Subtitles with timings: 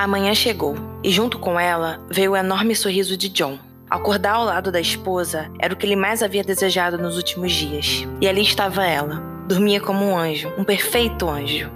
[0.00, 3.58] A manhã chegou, e junto com ela veio o enorme sorriso de John.
[3.90, 8.08] Acordar ao lado da esposa era o que ele mais havia desejado nos últimos dias.
[8.18, 9.16] E ali estava ela.
[9.46, 11.70] Dormia como um anjo, um perfeito anjo.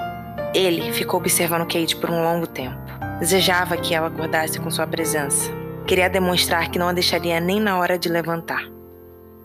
[0.55, 2.79] Ele ficou observando Kate por um longo tempo.
[3.18, 5.52] Desejava que ela acordasse com sua presença.
[5.87, 8.66] Queria demonstrar que não a deixaria nem na hora de levantar.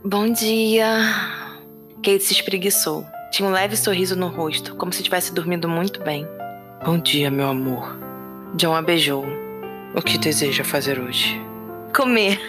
[0.06, 1.02] Bom dia.
[1.98, 3.06] Kate se espreguiçou.
[3.34, 6.26] Tinha um leve sorriso no rosto, como se tivesse dormindo muito bem.
[6.86, 8.09] Bom dia, meu amor.
[8.56, 9.26] John a beijou.
[9.96, 11.40] O que deseja fazer hoje?
[11.96, 12.40] Comer.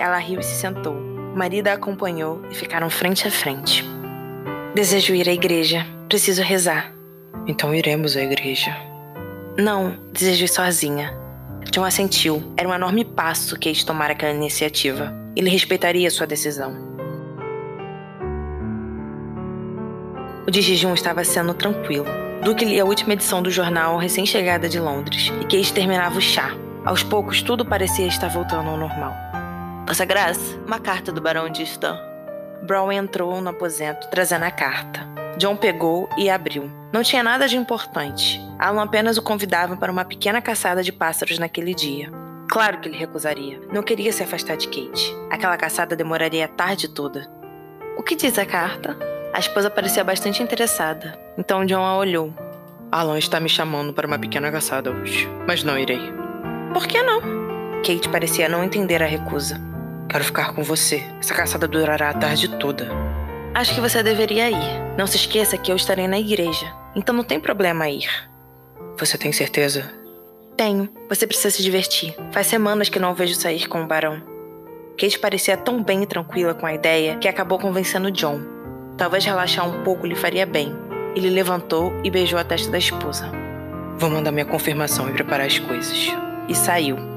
[0.00, 0.94] Ela riu e se sentou.
[0.94, 3.84] O marido a acompanhou e ficaram frente a frente.
[4.74, 5.86] Desejo ir à igreja.
[6.08, 6.92] Preciso rezar.
[7.46, 8.76] Então iremos à igreja.
[9.56, 11.16] Não, desejo ir sozinha.
[11.70, 12.42] John assentiu.
[12.56, 15.14] Era um enorme passo Kate tomar aquela iniciativa.
[15.36, 16.74] Ele respeitaria sua decisão.
[20.46, 22.23] O de jejum estava sendo tranquilo.
[22.44, 26.50] Duke lia a última edição do jornal recém-chegada de Londres e Kate terminava o chá.
[26.84, 29.14] Aos poucos, tudo parecia estar voltando ao normal.
[29.86, 31.98] Vossa Graça, uma carta do Barão de Stan.
[32.62, 35.08] Brown entrou no aposento, trazendo a carta.
[35.38, 36.70] John pegou e abriu.
[36.92, 38.38] Não tinha nada de importante.
[38.58, 42.10] Alan apenas o convidava para uma pequena caçada de pássaros naquele dia.
[42.50, 43.58] Claro que ele recusaria.
[43.72, 45.16] Não queria se afastar de Kate.
[45.30, 47.26] Aquela caçada demoraria a tarde toda.
[47.96, 49.13] O que diz a carta?
[49.34, 52.32] A esposa parecia bastante interessada, então John a olhou.
[52.92, 55.98] Alan está me chamando para uma pequena caçada hoje, mas não irei.
[56.72, 57.20] Por que não?
[57.84, 59.60] Kate parecia não entender a recusa.
[60.08, 61.02] Quero ficar com você.
[61.18, 62.86] Essa caçada durará a tarde toda.
[63.52, 64.94] Acho que você deveria ir.
[64.96, 68.08] Não se esqueça que eu estarei na igreja, então não tem problema ir.
[68.96, 69.92] Você tem certeza?
[70.56, 70.88] Tenho.
[71.08, 72.14] Você precisa se divertir.
[72.30, 74.22] Faz semanas que não o vejo sair com o barão.
[74.96, 78.53] Kate parecia tão bem tranquila com a ideia que acabou convencendo John.
[78.96, 80.74] Talvez relaxar um pouco lhe faria bem.
[81.14, 83.30] Ele levantou e beijou a testa da esposa.
[83.98, 86.08] Vou mandar minha confirmação e preparar as coisas.
[86.48, 87.13] E saiu.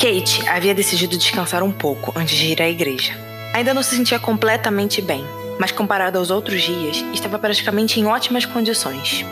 [0.00, 3.12] Kate havia decidido descansar um pouco antes de ir à igreja.
[3.52, 5.22] Ainda não se sentia completamente bem,
[5.58, 9.26] mas comparado aos outros dias, estava praticamente em ótimas condições.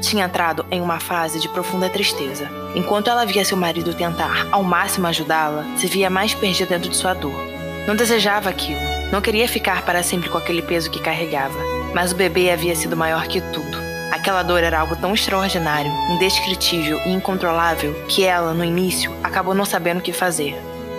[0.00, 2.48] Tinha entrado em uma fase de profunda tristeza.
[2.76, 6.96] Enquanto ela via seu marido tentar ao máximo ajudá-la, se via mais perdida dentro de
[6.96, 7.44] sua dor.
[7.88, 8.78] Não desejava aquilo,
[9.10, 11.58] não queria ficar para sempre com aquele peso que carregava,
[11.92, 13.82] mas o bebê havia sido maior que tudo.
[14.12, 19.64] Aquela dor era algo tão extraordinário, indescritível e incontrolável que ela, no início, acabou não
[19.64, 20.54] sabendo o que fazer.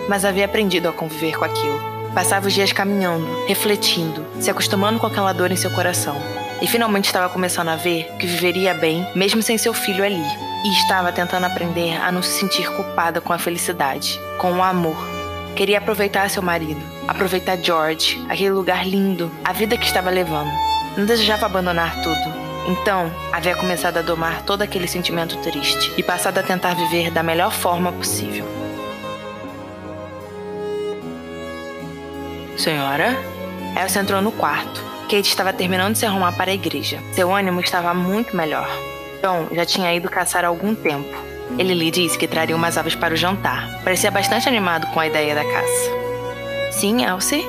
[0.08, 1.80] Mas havia aprendido a conviver com aquilo.
[2.12, 6.16] Passava os dias caminhando, refletindo, se acostumando com aquela dor em seu coração.
[6.60, 10.22] E finalmente estava começando a ver que viveria bem, mesmo sem seu filho ali.
[10.64, 14.96] E estava tentando aprender a não se sentir culpada com a felicidade, com o amor.
[15.54, 20.50] Queria aproveitar seu marido, aproveitar George, aquele lugar lindo, a vida que estava levando.
[20.96, 22.34] Não desejava abandonar tudo,
[22.66, 27.22] então, havia começado a domar todo aquele sentimento triste e passado a tentar viver da
[27.22, 28.46] melhor forma possível.
[32.56, 33.14] Senhora?
[33.80, 34.82] Elsa entrou no quarto.
[35.02, 36.98] Kate estava terminando de se arrumar para a igreja.
[37.12, 38.68] Seu ânimo estava muito melhor.
[39.22, 41.14] John já tinha ido caçar há algum tempo.
[41.58, 43.82] Ele lhe disse que traria umas aves para o jantar.
[43.82, 45.90] Parecia bastante animado com a ideia da caça.
[46.72, 47.44] Sim, Elsie?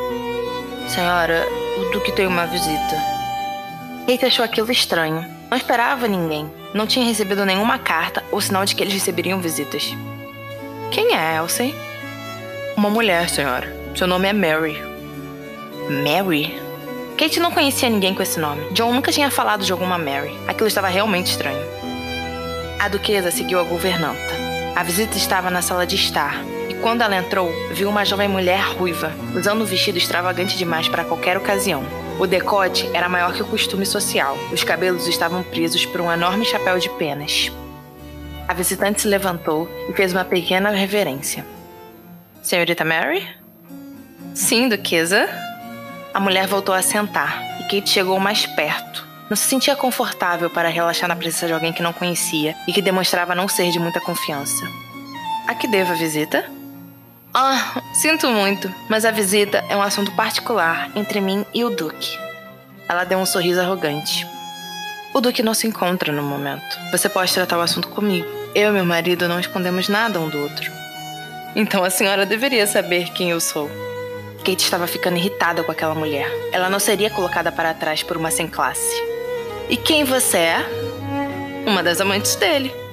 [0.89, 1.48] Senhora,
[1.80, 3.14] o Duque tem uma visita.
[4.07, 5.25] Kate achou aquilo estranho.
[5.50, 6.52] Não esperava ninguém.
[6.75, 9.96] Não tinha recebido nenhuma carta ou sinal de que eles receberiam visitas.
[10.92, 11.74] Quem é Elsie?
[12.78, 13.75] Uma mulher, senhora.
[13.96, 14.78] Seu nome é Mary.
[15.90, 16.56] Mary?
[17.18, 18.62] Kate não conhecia ninguém com esse nome.
[18.74, 20.38] John nunca tinha falado de alguma Mary.
[20.48, 21.66] Aquilo estava realmente estranho.
[22.80, 24.36] A duquesa seguiu a governanta.
[24.75, 26.36] A visita estava na sala de estar,
[26.69, 31.06] e quando ela entrou, viu uma jovem mulher ruiva, usando um vestido extravagante demais para
[31.06, 32.05] qualquer ocasião.
[32.17, 34.38] O decote era maior que o costume social.
[34.51, 37.51] Os cabelos estavam presos por um enorme chapéu de penas.
[38.47, 41.45] A visitante se levantou e fez uma pequena reverência.
[42.41, 43.27] Senhorita Mary?
[44.33, 45.27] Sim, duquesa.
[46.13, 49.06] A mulher voltou a sentar e Kate chegou mais perto.
[49.29, 52.81] Não se sentia confortável para relaxar na presença de alguém que não conhecia e que
[52.81, 54.65] demonstrava não ser de muita confiança.
[55.47, 56.50] A que devo a visita?
[57.38, 62.18] Ah, sinto muito, mas a visita é um assunto particular entre mim e o Duque.
[62.88, 64.26] Ela deu um sorriso arrogante.
[65.14, 66.80] O Duque não se encontra no momento.
[66.94, 68.26] Você pode tratar o assunto comigo.
[68.56, 70.72] Eu e meu marido não escondemos nada um do outro.
[71.58, 73.70] Então a senhora deveria saber quem eu sou.
[74.38, 76.32] Kate estava ficando irritada com aquela mulher.
[76.54, 78.96] Ela não seria colocada para trás por uma sem classe.
[79.68, 80.66] E quem você é?
[81.68, 82.85] Uma das amantes dele.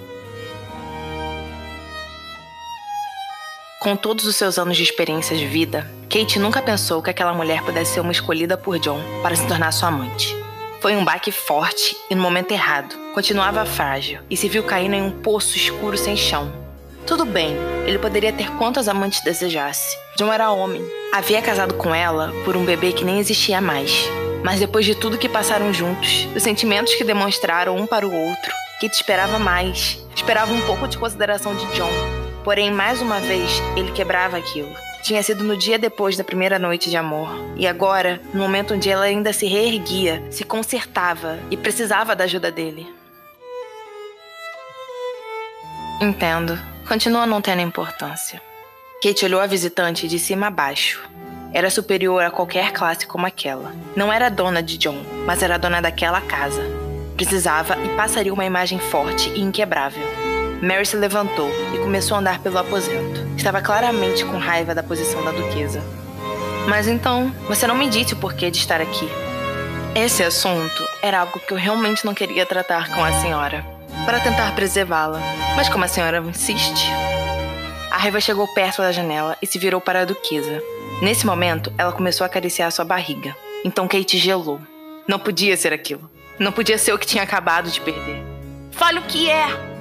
[3.82, 7.64] Com todos os seus anos de experiência de vida, Kate nunca pensou que aquela mulher
[7.64, 10.36] pudesse ser uma escolhida por John para se tornar sua amante.
[10.80, 12.94] Foi um baque forte e no momento errado.
[13.12, 16.52] Continuava frágil e se viu caindo em um poço escuro sem chão.
[17.04, 19.98] Tudo bem, ele poderia ter quantas amantes desejasse.
[20.16, 20.80] John era homem.
[21.12, 24.08] Havia casado com ela por um bebê que nem existia mais.
[24.44, 28.52] Mas depois de tudo que passaram juntos, dos sentimentos que demonstraram um para o outro,
[28.80, 29.98] Kate esperava mais.
[30.14, 34.72] Esperava um pouco de consideração de John, Porém, mais uma vez, ele quebrava aquilo.
[35.02, 37.28] Tinha sido no dia depois da primeira noite de amor.
[37.56, 42.50] E agora, no momento onde ela ainda se reerguia, se consertava e precisava da ajuda
[42.50, 42.86] dele.
[46.00, 46.58] Entendo.
[46.86, 48.42] Continua não tendo importância.
[49.02, 51.02] Kate olhou a visitante de cima a baixo.
[51.52, 53.72] Era superior a qualquer classe como aquela.
[53.94, 56.62] Não era dona de John, mas era dona daquela casa.
[57.16, 60.21] Precisava e passaria uma imagem forte e inquebrável.
[60.62, 63.20] Mary se levantou e começou a andar pelo aposento.
[63.36, 65.82] Estava claramente com raiva da posição da duquesa.
[66.68, 69.08] Mas então, você não me disse o porquê de estar aqui.
[69.92, 73.66] Esse assunto era algo que eu realmente não queria tratar com a senhora,
[74.04, 75.20] para tentar preservá-la.
[75.56, 76.88] Mas como a senhora insiste.
[77.90, 80.62] A raiva chegou perto da janela e se virou para a duquesa.
[81.02, 83.34] Nesse momento, ela começou a acariciar sua barriga.
[83.64, 84.60] Então Kate gelou.
[85.08, 86.08] Não podia ser aquilo.
[86.38, 88.22] Não podia ser o que tinha acabado de perder.
[88.70, 89.71] Fale o que é!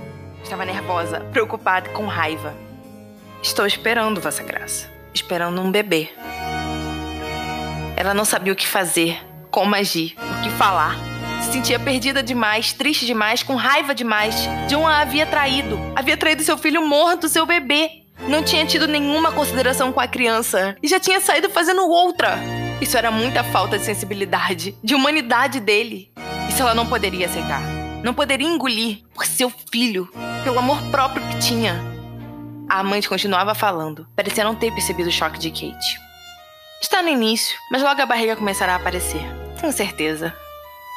[0.44, 2.54] Estava nervosa, preocupada e com raiva.
[3.42, 4.90] Estou esperando, Vossa Graça.
[5.14, 6.10] Esperando um bebê.
[7.96, 10.96] Ela não sabia o que fazer, como agir, o que falar.
[11.42, 14.36] Se sentia perdida demais, triste demais, com raiva demais.
[14.68, 15.80] John a havia traído.
[15.96, 18.04] Havia traído seu filho morto, seu bebê.
[18.28, 22.40] Não tinha tido nenhuma consideração com a criança e já tinha saído fazendo outra.
[22.80, 26.12] Isso era muita falta de sensibilidade, de humanidade dele.
[26.50, 27.62] Isso ela não poderia aceitar.
[28.04, 30.10] Não poderia engolir por seu filho,
[30.44, 31.80] pelo amor próprio que tinha.
[32.70, 36.00] A amante continuava falando, parecia não ter percebido o choque de Kate.
[36.82, 39.22] Está no início, mas logo a barriga começará a aparecer.
[39.60, 40.34] Com certeza.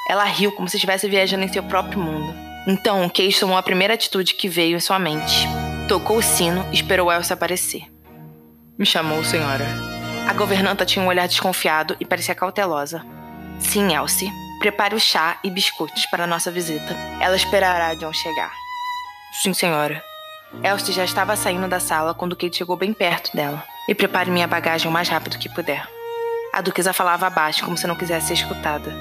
[0.09, 2.35] Ela riu como se estivesse viajando em seu próprio mundo.
[2.67, 5.47] Então, Kate tomou a primeira atitude que veio em sua mente.
[5.89, 7.85] Tocou o sino e esperou Elsa aparecer.
[8.79, 9.67] Me chamou, senhora.
[10.27, 13.05] A governanta tinha um olhar desconfiado e parecia cautelosa.
[13.59, 14.33] Sim, Elsie.
[14.59, 16.97] Prepare o chá e biscoitos para nossa visita.
[17.21, 18.64] Ela esperará John chegar.
[19.43, 20.03] Sim, senhora.
[20.63, 23.65] Elsie já estava saindo da sala quando Kate chegou bem perto dela.
[23.89, 25.87] E prepare minha bagagem o mais rápido que puder.
[26.53, 28.93] A duquesa falava abaixo, como se não quisesse ser escutada.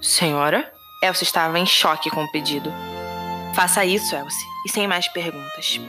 [0.00, 0.72] Senhora?
[1.02, 2.72] Elsie estava em choque com o pedido.
[3.54, 5.80] Faça isso, Elsie, e sem mais perguntas.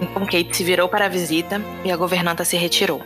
[0.00, 3.02] Então Kate se virou para a visita e a governanta se retirou.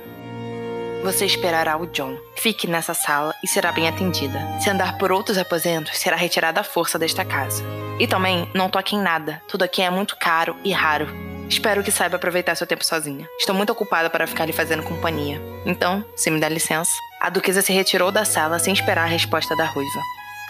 [1.02, 2.16] Você esperará o John.
[2.36, 4.38] Fique nessa sala e será bem atendida.
[4.60, 7.64] Se andar por outros aposentos, será retirada à força desta casa.
[7.98, 9.42] E também, não toque em nada.
[9.48, 11.08] Tudo aqui é muito caro e raro.
[11.48, 13.28] Espero que saiba aproveitar seu tempo sozinha.
[13.36, 15.42] Estou muito ocupada para ficar lhe fazendo companhia.
[15.66, 16.92] Então, se me dá licença.
[17.20, 20.00] A duquesa se retirou da sala sem esperar a resposta da ruiva.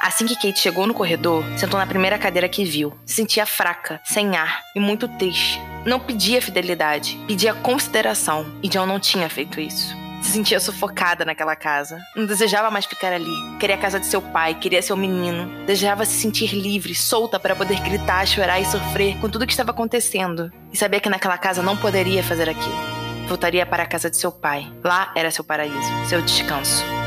[0.02, 2.92] Assim que Kate chegou no corredor, sentou na primeira cadeira que viu.
[3.06, 5.58] Se sentia fraca, sem ar e muito triste.
[5.86, 10.01] Não pedia fidelidade, pedia consideração, e John não tinha feito isso
[10.32, 11.98] sentia sufocada naquela casa.
[12.16, 13.30] Não desejava mais ficar ali.
[13.60, 15.64] Queria a casa de seu pai, queria seu menino.
[15.66, 19.70] Desejava se sentir livre, solta para poder gritar, chorar e sofrer com tudo que estava
[19.70, 20.50] acontecendo.
[20.72, 23.02] E sabia que naquela casa não poderia fazer aquilo.
[23.28, 24.72] Voltaria para a casa de seu pai.
[24.82, 27.01] Lá era seu paraíso, seu descanso.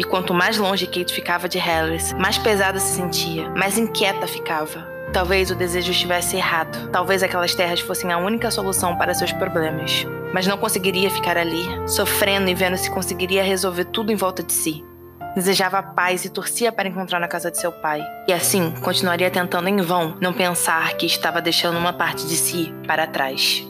[0.00, 4.88] E quanto mais longe Kate ficava de Harris, mais pesada se sentia, mais inquieta ficava.
[5.12, 6.88] Talvez o desejo estivesse errado.
[6.90, 10.06] Talvez aquelas terras fossem a única solução para seus problemas.
[10.32, 14.54] Mas não conseguiria ficar ali, sofrendo e vendo se conseguiria resolver tudo em volta de
[14.54, 14.82] si.
[15.34, 18.02] Desejava paz e torcia para encontrar na casa de seu pai.
[18.26, 22.72] E assim, continuaria tentando em vão não pensar que estava deixando uma parte de si
[22.86, 23.69] para trás.